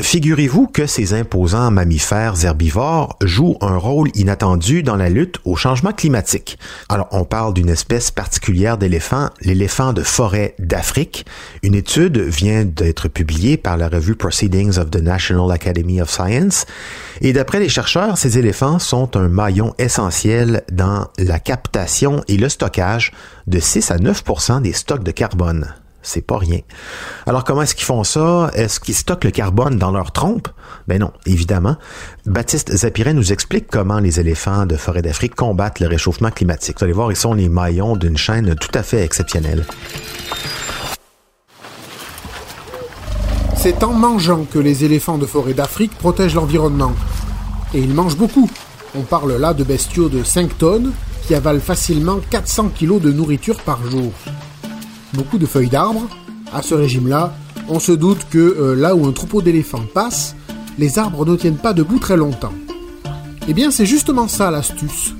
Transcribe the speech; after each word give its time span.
Figurez-vous 0.00 0.68
que 0.68 0.86
ces 0.86 1.12
imposants 1.12 1.70
mammifères 1.70 2.46
herbivores 2.46 3.18
jouent 3.22 3.58
un 3.60 3.76
rôle 3.76 4.08
inattendu 4.14 4.82
dans 4.82 4.96
la 4.96 5.10
lutte 5.10 5.36
au 5.44 5.54
changement 5.54 5.92
climatique. 5.92 6.58
Alors, 6.88 7.08
on 7.10 7.24
parle 7.24 7.52
d'une 7.52 7.68
espèce 7.68 8.10
particulière 8.10 8.78
d'éléphant, 8.78 9.28
l'éléphant 9.42 9.92
de 9.92 10.02
forêt 10.02 10.54
d'Afrique. 10.58 11.26
Une 11.62 11.74
étude 11.74 12.16
vient 12.16 12.64
d'être 12.64 13.08
publiée 13.08 13.58
par 13.58 13.76
la 13.76 13.90
revue 13.90 14.16
Proceedings 14.16 14.78
of 14.78 14.90
the 14.90 15.02
National 15.02 15.52
Academy 15.52 16.00
of 16.00 16.10
Science. 16.10 16.64
Et 17.20 17.34
d'après 17.34 17.60
les 17.60 17.68
chercheurs, 17.68 18.16
ces 18.16 18.38
éléphants 18.38 18.78
sont 18.78 19.14
un 19.14 19.28
maillon 19.28 19.74
essentiel 19.76 20.62
dans 20.72 21.08
la 21.18 21.38
captation 21.38 22.24
et 22.28 22.38
le 22.38 22.48
stockage 22.48 23.12
de 23.46 23.60
6 23.60 23.90
à 23.90 23.98
9% 23.98 24.62
des 24.62 24.72
stocks 24.72 25.04
de 25.04 25.10
carbone. 25.10 25.74
C'est 26.02 26.26
pas 26.26 26.38
rien. 26.38 26.58
Alors 27.26 27.44
comment 27.44 27.62
est-ce 27.62 27.74
qu'ils 27.74 27.84
font 27.84 28.04
ça? 28.04 28.50
Est-ce 28.54 28.80
qu'ils 28.80 28.94
stockent 28.94 29.24
le 29.24 29.30
carbone 29.30 29.78
dans 29.78 29.92
leur 29.92 30.10
trompe? 30.10 30.48
Ben 30.88 30.98
non, 30.98 31.12
évidemment. 31.26 31.76
Baptiste 32.26 32.74
Zapiret 32.74 33.14
nous 33.14 33.32
explique 33.32 33.68
comment 33.70 34.00
les 34.00 34.18
éléphants 34.18 34.66
de 34.66 34.76
forêt 34.76 35.02
d'Afrique 35.02 35.36
combattent 35.36 35.80
le 35.80 35.86
réchauffement 35.86 36.30
climatique. 36.30 36.78
Vous 36.78 36.84
allez 36.84 36.92
voir, 36.92 37.12
ils 37.12 37.16
sont 37.16 37.34
les 37.34 37.48
maillons 37.48 37.96
d'une 37.96 38.16
chaîne 38.16 38.56
tout 38.56 38.70
à 38.74 38.82
fait 38.82 39.02
exceptionnelle. 39.02 39.64
C'est 43.56 43.84
en 43.84 43.92
mangeant 43.92 44.44
que 44.44 44.58
les 44.58 44.84
éléphants 44.84 45.18
de 45.18 45.26
forêt 45.26 45.54
d'Afrique 45.54 45.96
protègent 45.96 46.34
l'environnement. 46.34 46.92
Et 47.74 47.78
ils 47.78 47.94
mangent 47.94 48.16
beaucoup. 48.16 48.50
On 48.96 49.02
parle 49.02 49.36
là 49.36 49.54
de 49.54 49.62
bestiaux 49.62 50.08
de 50.08 50.24
5 50.24 50.58
tonnes 50.58 50.92
qui 51.26 51.36
avalent 51.36 51.60
facilement 51.60 52.18
400 52.30 52.70
kg 52.76 53.00
de 53.00 53.12
nourriture 53.12 53.60
par 53.60 53.88
jour 53.88 54.12
beaucoup 55.14 55.38
de 55.38 55.46
feuilles 55.46 55.68
d'arbres. 55.68 56.08
À 56.52 56.62
ce 56.62 56.74
régime-là, 56.74 57.34
on 57.68 57.78
se 57.78 57.92
doute 57.92 58.26
que 58.30 58.38
euh, 58.38 58.74
là 58.74 58.94
où 58.94 59.06
un 59.06 59.12
troupeau 59.12 59.42
d'éléphants 59.42 59.84
passe, 59.94 60.34
les 60.78 60.98
arbres 60.98 61.24
ne 61.24 61.36
tiennent 61.36 61.56
pas 61.56 61.72
debout 61.72 61.98
très 61.98 62.16
longtemps. 62.16 62.52
Eh 63.48 63.54
bien, 63.54 63.70
c'est 63.70 63.86
justement 63.86 64.28
ça 64.28 64.50
l'astuce. 64.50 65.14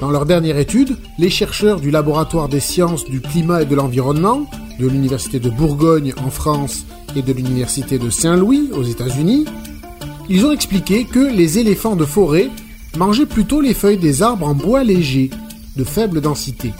Dans 0.00 0.10
leur 0.10 0.26
dernière 0.26 0.58
étude, 0.58 0.96
les 1.18 1.30
chercheurs 1.30 1.80
du 1.80 1.90
laboratoire 1.90 2.48
des 2.48 2.60
sciences 2.60 3.04
du 3.04 3.20
climat 3.20 3.62
et 3.62 3.66
de 3.66 3.74
l'environnement, 3.74 4.46
de 4.78 4.86
l'Université 4.86 5.40
de 5.40 5.48
Bourgogne 5.48 6.12
en 6.24 6.30
France 6.30 6.86
et 7.14 7.22
de 7.22 7.32
l'Université 7.32 7.98
de 7.98 8.10
Saint-Louis 8.10 8.70
aux 8.74 8.82
États-Unis, 8.82 9.46
ils 10.28 10.44
ont 10.44 10.52
expliqué 10.52 11.04
que 11.04 11.18
les 11.18 11.58
éléphants 11.58 11.96
de 11.96 12.04
forêt 12.04 12.50
mangeaient 12.98 13.26
plutôt 13.26 13.60
les 13.60 13.74
feuilles 13.74 13.96
des 13.96 14.22
arbres 14.22 14.46
en 14.46 14.54
bois 14.54 14.84
léger, 14.84 15.30
de 15.76 15.84
faible 15.84 16.20
densité 16.20 16.72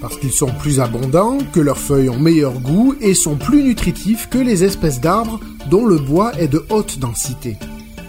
parce 0.00 0.16
qu'ils 0.18 0.32
sont 0.32 0.50
plus 0.60 0.80
abondants, 0.80 1.38
que 1.52 1.60
leurs 1.60 1.78
feuilles 1.78 2.08
ont 2.08 2.18
meilleur 2.18 2.58
goût 2.60 2.94
et 3.00 3.14
sont 3.14 3.36
plus 3.36 3.62
nutritifs 3.62 4.28
que 4.28 4.38
les 4.38 4.64
espèces 4.64 5.00
d'arbres 5.00 5.40
dont 5.70 5.86
le 5.86 5.98
bois 5.98 6.32
est 6.38 6.48
de 6.48 6.64
haute 6.70 6.98
densité. 6.98 7.56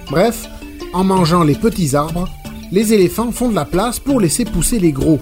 Bref, 0.09 0.47
en 0.93 1.03
mangeant 1.03 1.43
les 1.43 1.55
petits 1.55 1.95
arbres, 1.95 2.29
les 2.71 2.93
éléphants 2.93 3.31
font 3.31 3.49
de 3.49 3.55
la 3.55 3.65
place 3.65 3.99
pour 3.99 4.19
laisser 4.19 4.45
pousser 4.45 4.79
les 4.79 4.91
gros. 4.91 5.19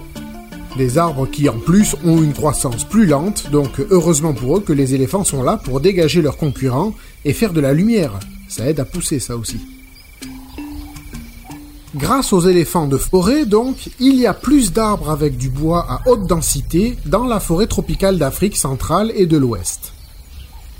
Des 0.78 0.98
arbres 0.98 1.26
qui 1.26 1.48
en 1.48 1.58
plus 1.58 1.96
ont 2.04 2.22
une 2.22 2.34
croissance 2.34 2.84
plus 2.84 3.06
lente, 3.06 3.50
donc 3.52 3.80
heureusement 3.90 4.34
pour 4.34 4.58
eux 4.58 4.62
que 4.62 4.74
les 4.74 4.94
éléphants 4.94 5.24
sont 5.24 5.44
là 5.44 5.58
pour 5.58 5.80
dégager 5.80 6.22
leurs 6.22 6.38
concurrents 6.38 6.94
et 7.24 7.34
faire 7.34 7.54
de 7.54 7.62
la 7.62 7.74
lumière. 7.74 8.20
Ça 8.50 8.68
aide 8.70 8.80
à 8.80 8.86
pousser 8.86 9.20
ça 9.20 9.38
aussi. 9.38 9.60
Grâce 11.96 12.34
aux 12.34 12.42
éléphants 12.42 12.88
de 12.88 12.98
forêt, 12.98 13.46
donc, 13.46 13.90
il 14.02 14.16
y 14.16 14.28
a 14.28 14.34
plus 14.34 14.74
d'arbres 14.74 15.10
avec 15.10 15.38
du 15.38 15.50
bois 15.50 15.86
à 15.90 16.02
haute 16.10 16.28
densité 16.28 16.98
dans 17.06 17.24
la 17.24 17.40
forêt 17.40 17.68
tropicale 17.68 18.18
d'Afrique 18.18 18.58
centrale 18.58 19.14
et 19.16 19.28
de 19.28 19.38
l'Ouest. 19.38 19.94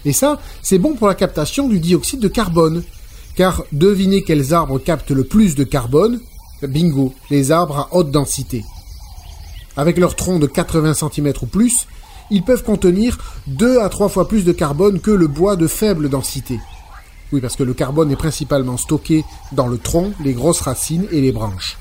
Et 0.04 0.12
ça, 0.12 0.42
c'est 0.62 0.78
bon 0.78 0.96
pour 0.96 1.08
la 1.08 1.16
captation 1.16 1.70
du 1.70 1.80
dioxyde 1.80 2.20
de 2.20 2.28
carbone. 2.28 2.84
Car 3.38 3.64
devinez 3.72 4.24
quels 4.24 4.54
arbres 4.54 4.78
captent 4.78 5.12
le 5.12 5.24
plus 5.24 5.56
de 5.56 5.64
carbone? 5.64 6.20
Bingo, 6.62 7.14
les 7.30 7.50
arbres 7.50 7.80
à 7.80 7.96
haute 7.96 8.12
densité. 8.12 8.66
Avec 9.78 9.98
leur 9.98 10.18
tronc 10.18 10.40
de 10.40 10.48
80 10.48 10.96
cm 10.96 11.32
ou 11.42 11.46
plus, 11.46 11.88
ils 12.30 12.44
peuvent 12.44 12.64
contenir 12.64 13.18
2 13.48 13.80
à 13.80 13.88
3 13.88 14.10
fois 14.10 14.28
plus 14.28 14.44
de 14.44 14.52
carbone 14.52 15.00
que 15.00 15.12
le 15.12 15.28
bois 15.28 15.56
de 15.56 15.68
faible 15.68 16.10
densité. 16.10 16.60
Oui, 17.36 17.42
parce 17.42 17.58
que 17.58 17.64
le 17.64 17.74
carbone 17.74 18.10
est 18.12 18.16
principalement 18.16 18.78
stocké 18.78 19.26
dans 19.52 19.68
le 19.68 19.78
tronc, 19.78 20.14
les 20.24 20.32
grosses 20.32 20.62
racines 20.62 21.06
et 21.12 21.20
les 21.20 21.34
branches. 21.34 21.78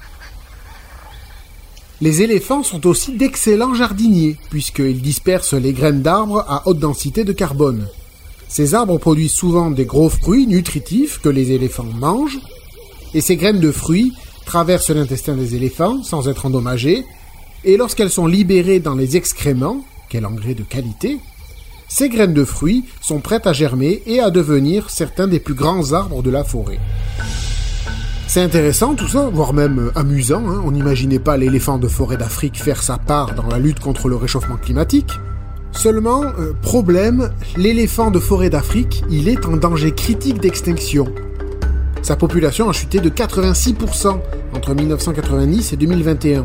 Les 2.00 2.22
éléphants 2.22 2.64
sont 2.64 2.88
aussi 2.88 3.12
d'excellents 3.12 3.72
jardiniers, 3.72 4.36
puisqu'ils 4.50 5.00
dispersent 5.00 5.54
les 5.54 5.72
graines 5.72 6.02
d'arbres 6.02 6.44
à 6.48 6.66
haute 6.66 6.80
densité 6.80 7.22
de 7.22 7.32
carbone. 7.32 7.86
Ces 8.48 8.74
arbres 8.74 8.98
produisent 8.98 9.34
souvent 9.34 9.70
des 9.70 9.84
gros 9.84 10.08
fruits 10.08 10.48
nutritifs 10.48 11.20
que 11.20 11.28
les 11.28 11.52
éléphants 11.52 11.84
mangent, 11.84 12.40
et 13.14 13.20
ces 13.20 13.36
graines 13.36 13.60
de 13.60 13.70
fruits 13.70 14.12
traversent 14.46 14.90
l'intestin 14.90 15.36
des 15.36 15.54
éléphants 15.54 16.02
sans 16.02 16.26
être 16.26 16.46
endommagées, 16.46 17.04
et 17.62 17.76
lorsqu'elles 17.76 18.10
sont 18.10 18.26
libérées 18.26 18.80
dans 18.80 18.96
les 18.96 19.16
excréments, 19.16 19.84
quel 20.08 20.26
engrais 20.26 20.54
de 20.54 20.64
qualité, 20.64 21.20
ces 21.96 22.08
graines 22.08 22.34
de 22.34 22.44
fruits 22.44 22.82
sont 23.00 23.20
prêtes 23.20 23.46
à 23.46 23.52
germer 23.52 24.02
et 24.06 24.18
à 24.18 24.30
devenir 24.30 24.90
certains 24.90 25.28
des 25.28 25.38
plus 25.38 25.54
grands 25.54 25.92
arbres 25.92 26.24
de 26.24 26.30
la 26.30 26.42
forêt. 26.42 26.80
C'est 28.26 28.42
intéressant 28.42 28.96
tout 28.96 29.06
ça, 29.06 29.30
voire 29.32 29.52
même 29.52 29.78
euh, 29.78 29.92
amusant. 29.94 30.42
Hein. 30.44 30.60
On 30.66 30.72
n'imaginait 30.72 31.20
pas 31.20 31.36
l'éléphant 31.36 31.78
de 31.78 31.86
forêt 31.86 32.16
d'Afrique 32.16 32.60
faire 32.60 32.82
sa 32.82 32.98
part 32.98 33.36
dans 33.36 33.46
la 33.46 33.60
lutte 33.60 33.78
contre 33.78 34.08
le 34.08 34.16
réchauffement 34.16 34.56
climatique. 34.56 35.12
Seulement, 35.70 36.24
euh, 36.24 36.52
problème, 36.62 37.30
l'éléphant 37.56 38.10
de 38.10 38.18
forêt 38.18 38.50
d'Afrique, 38.50 39.04
il 39.08 39.28
est 39.28 39.46
en 39.46 39.56
danger 39.56 39.92
critique 39.92 40.40
d'extinction. 40.40 41.06
Sa 42.02 42.16
population 42.16 42.68
a 42.68 42.72
chuté 42.72 42.98
de 42.98 43.08
86% 43.08 44.18
entre 44.52 44.74
1990 44.74 45.72
et 45.72 45.76
2021. 45.76 46.44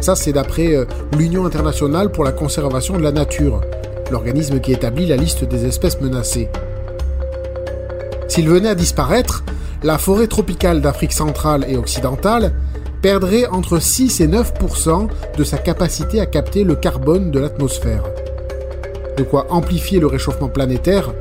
Ça, 0.00 0.14
c'est 0.14 0.34
d'après 0.34 0.76
euh, 0.76 0.84
l'Union 1.16 1.46
internationale 1.46 2.12
pour 2.12 2.22
la 2.22 2.32
conservation 2.32 2.98
de 2.98 3.02
la 3.02 3.12
nature, 3.12 3.62
l'organisme 4.10 4.60
qui 4.60 4.72
établit 4.72 5.06
la 5.06 5.16
liste 5.16 5.44
des 5.44 5.66
espèces 5.66 6.00
menacées. 6.00 6.48
S'il 8.28 8.48
venait 8.48 8.68
à 8.68 8.74
disparaître, 8.74 9.44
la 9.82 9.98
forêt 9.98 10.26
tropicale 10.26 10.80
d'Afrique 10.80 11.12
centrale 11.12 11.64
et 11.68 11.76
occidentale 11.76 12.52
perdrait 13.00 13.46
entre 13.46 13.78
6 13.78 14.20
et 14.20 14.28
9% 14.28 15.08
de 15.36 15.44
sa 15.44 15.58
capacité 15.58 16.20
à 16.20 16.26
capter 16.26 16.64
le 16.64 16.74
carbone 16.74 17.30
de 17.30 17.38
l'atmosphère. 17.38 18.02
De 19.16 19.22
quoi 19.22 19.46
amplifier 19.50 20.00
le 20.00 20.06
réchauffement 20.06 20.48
planétaire. 20.48 21.12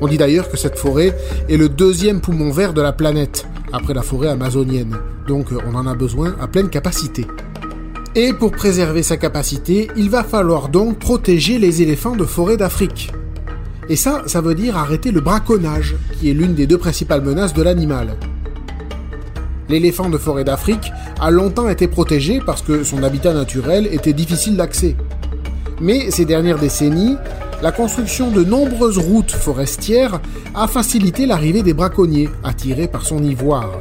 On 0.00 0.08
dit 0.08 0.18
d'ailleurs 0.18 0.50
que 0.50 0.56
cette 0.56 0.78
forêt 0.78 1.16
est 1.48 1.56
le 1.56 1.68
deuxième 1.68 2.20
poumon 2.20 2.50
vert 2.50 2.74
de 2.74 2.82
la 2.82 2.92
planète, 2.92 3.46
après 3.72 3.94
la 3.94 4.02
forêt 4.02 4.28
amazonienne, 4.28 4.96
donc 5.26 5.48
on 5.66 5.74
en 5.74 5.86
a 5.86 5.94
besoin 5.94 6.36
à 6.40 6.46
pleine 6.46 6.68
capacité. 6.68 7.26
Et 8.18 8.32
pour 8.32 8.50
préserver 8.50 9.02
sa 9.02 9.18
capacité, 9.18 9.90
il 9.94 10.08
va 10.08 10.24
falloir 10.24 10.70
donc 10.70 10.98
protéger 10.98 11.58
les 11.58 11.82
éléphants 11.82 12.16
de 12.16 12.24
forêt 12.24 12.56
d'Afrique. 12.56 13.12
Et 13.90 13.96
ça, 13.96 14.22
ça 14.24 14.40
veut 14.40 14.54
dire 14.54 14.78
arrêter 14.78 15.10
le 15.10 15.20
braconnage, 15.20 15.96
qui 16.18 16.30
est 16.30 16.32
l'une 16.32 16.54
des 16.54 16.66
deux 16.66 16.78
principales 16.78 17.20
menaces 17.20 17.52
de 17.52 17.60
l'animal. 17.60 18.16
L'éléphant 19.68 20.08
de 20.08 20.16
forêt 20.16 20.44
d'Afrique 20.44 20.90
a 21.20 21.30
longtemps 21.30 21.68
été 21.68 21.88
protégé 21.88 22.40
parce 22.40 22.62
que 22.62 22.84
son 22.84 23.02
habitat 23.02 23.34
naturel 23.34 23.86
était 23.92 24.14
difficile 24.14 24.56
d'accès. 24.56 24.96
Mais 25.82 26.10
ces 26.10 26.24
dernières 26.24 26.58
décennies, 26.58 27.16
la 27.62 27.70
construction 27.70 28.30
de 28.30 28.42
nombreuses 28.42 28.96
routes 28.96 29.32
forestières 29.32 30.22
a 30.54 30.66
facilité 30.66 31.26
l'arrivée 31.26 31.62
des 31.62 31.74
braconniers, 31.74 32.30
attirés 32.42 32.88
par 32.88 33.04
son 33.04 33.22
ivoire. 33.22 33.72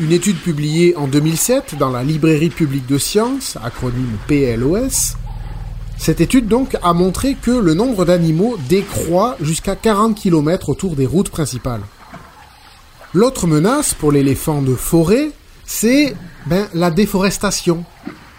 Une 0.00 0.12
étude 0.12 0.38
publiée 0.38 0.96
en 0.96 1.06
2007 1.06 1.74
dans 1.78 1.90
la 1.90 2.02
Librairie 2.02 2.48
publique 2.48 2.86
de 2.86 2.96
sciences, 2.96 3.58
acronyme 3.62 4.16
PLOS, 4.26 5.16
Cette 5.98 6.22
étude 6.22 6.48
donc 6.48 6.78
a 6.82 6.94
montré 6.94 7.34
que 7.34 7.50
le 7.50 7.74
nombre 7.74 8.06
d'animaux 8.06 8.56
décroît 8.66 9.36
jusqu'à 9.42 9.76
40 9.76 10.16
km 10.16 10.70
autour 10.70 10.96
des 10.96 11.04
routes 11.04 11.28
principales. 11.28 11.82
L'autre 13.12 13.46
menace 13.46 13.92
pour 13.92 14.10
l'éléphant 14.10 14.62
de 14.62 14.74
forêt, 14.74 15.32
c'est 15.66 16.16
ben, 16.46 16.66
la 16.72 16.90
déforestation. 16.90 17.84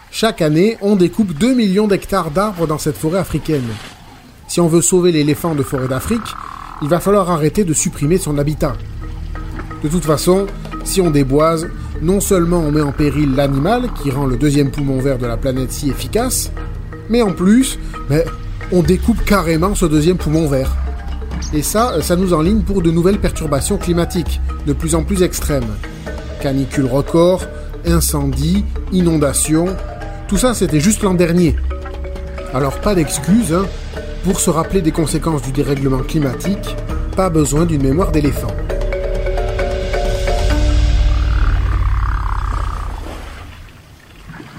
Chaque 0.10 0.42
année, 0.42 0.78
on 0.82 0.96
découpe 0.96 1.34
2 1.34 1.54
millions 1.54 1.88
d'hectares 1.88 2.32
d'arbres 2.32 2.66
dans 2.66 2.80
cette 2.80 2.98
forêt 2.98 3.20
africaine. 3.20 3.70
Si 4.48 4.60
on 4.60 4.68
veut 4.68 4.82
sauver 4.82 5.12
l'éléphant 5.12 5.54
de 5.54 5.62
forêt 5.62 5.88
d'Afrique, 5.88 6.36
il 6.82 6.90
va 6.90 7.00
falloir 7.00 7.30
arrêter 7.30 7.66
de 7.66 7.74
supprimer 7.76 8.18
son 8.18 8.40
habitat. 8.40 8.74
De 9.84 9.90
toute 9.90 10.06
façon, 10.06 10.48
si 10.84 11.02
on 11.02 11.12
déboise, 11.12 11.68
non 12.02 12.20
seulement 12.20 12.60
on 12.60 12.72
met 12.72 12.82
en 12.82 12.92
péril 12.92 13.36
l'animal, 13.36 13.90
qui 14.02 14.12
rend 14.12 14.26
le 14.26 14.38
deuxième 14.38 14.72
poumon 14.72 15.00
vert 15.00 15.18
de 15.18 15.26
la 15.26 15.38
planète 15.38 15.72
si 15.72 15.90
efficace, 15.90 16.52
mais 17.10 17.22
en 17.22 17.32
plus, 17.32 17.78
ben, 18.10 18.24
on 18.72 18.82
découpe 18.82 19.24
carrément 19.26 19.76
ce 19.76 19.86
deuxième 19.86 20.18
poumon 20.18 20.48
vert. 20.48 20.76
Et 21.54 21.62
ça, 21.62 22.02
ça 22.02 22.16
nous 22.16 22.34
enligne 22.34 22.62
pour 22.62 22.82
de 22.82 22.92
nouvelles 22.92 23.20
perturbations 23.20 23.78
climatiques, 23.78 24.40
de 24.66 24.74
plus 24.74 24.96
en 24.96 25.04
plus 25.04 25.24
extrêmes. 25.24 25.68
Canicules 26.42 26.86
records, 26.86 27.46
incendies, 27.86 28.64
inondations, 28.92 29.68
tout 30.28 30.38
ça 30.38 30.54
c'était 30.54 30.80
juste 30.80 31.04
l'an 31.04 31.14
dernier. 31.14 31.56
Alors 32.54 32.80
pas 32.80 32.96
d'excuses, 32.96 33.54
hein. 33.54 33.66
pour 34.24 34.40
se 34.40 34.50
rappeler 34.50 34.82
des 34.82 34.92
conséquences 34.92 35.42
du 35.42 35.52
dérèglement 35.52 36.00
climatique, 36.00 36.76
pas 37.16 37.30
besoin 37.30 37.66
d'une 37.66 37.84
mémoire 37.84 38.12
d'éléphant. 38.12 38.56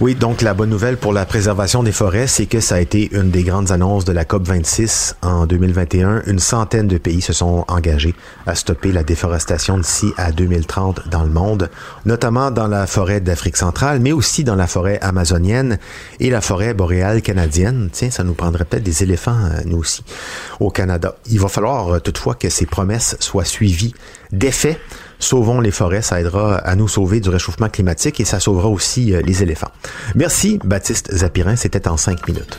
Oui, 0.03 0.17
donc 0.17 0.43
la 0.43 0.53
bonne 0.53 0.71
nouvelle 0.71 0.97
pour 0.97 1.13
la 1.13 1.25
préservation 1.25 1.85
des 1.85 1.93
forêts, 1.93 2.27
c'est 2.27 2.47
que 2.47 2.59
ça 2.59 2.75
a 2.75 2.81
été 2.81 3.09
une 3.15 3.31
des 3.31 3.45
grandes 3.45 3.71
annonces 3.71 4.05
de 4.05 4.11
la 4.11 4.25
COP 4.25 4.49
26 4.49 5.15
en 5.23 5.47
2021. 5.47 6.25
Une 6.27 6.41
centaine 6.41 6.89
de 6.89 6.99
pays 6.99 7.21
se 7.21 7.33
sont 7.33 7.65
engagés 7.69 8.17
à 8.45 8.57
stopper 8.57 8.91
la 8.91 9.05
déforestation 9.05 9.79
d'ici 9.79 10.13
à 10.17 10.33
2030 10.33 11.09
dans 11.09 11.23
le 11.23 11.31
monde, 11.31 11.71
notamment 12.05 12.51
dans 12.51 12.67
la 12.67 12.89
forêt 12.89 13.21
d'Afrique 13.21 13.57
centrale, 13.57 14.01
mais 14.01 14.11
aussi 14.11 14.43
dans 14.43 14.57
la 14.57 14.67
forêt 14.67 14.99
amazonienne 15.03 15.79
et 16.19 16.31
la 16.31 16.41
forêt 16.41 16.75
boréale 16.75 17.23
canadienne. 17.23 17.89
Tiens, 17.93 18.11
ça 18.11 18.25
nous 18.25 18.35
prendrait 18.35 18.65
peut-être 18.65 18.83
des 18.83 19.05
éléphants, 19.05 19.39
euh, 19.39 19.61
nous 19.67 19.79
aussi, 19.79 20.03
au 20.59 20.71
Canada. 20.71 21.15
Il 21.31 21.39
va 21.39 21.47
falloir 21.47 21.89
euh, 21.91 22.01
toutefois 22.01 22.35
que 22.35 22.51
ces 22.51 22.67
promesses 22.67 23.17
soient 23.21 23.45
suivies 23.45 23.95
d'effets. 24.33 24.81
Sauvons 25.23 25.61
les 25.61 25.71
forêts, 25.71 26.03
ça 26.03 26.21
aidera 26.21 26.57
à 26.57 26.75
nous 26.75 26.89
sauver 26.89 27.21
du 27.21 27.29
réchauffement 27.29 27.69
climatique 27.69 28.19
et 28.19 28.25
ça 28.25 28.41
sauvera 28.41 28.69
aussi 28.69 29.15
euh, 29.15 29.23
les 29.23 29.45
éléphants. 29.45 29.71
Merci, 30.17 30.59
Baptiste 30.65 31.15
Zapirin, 31.15 31.55
c'était 31.55 31.87
en 31.87 31.97
cinq 31.97 32.27
minutes. 32.27 32.59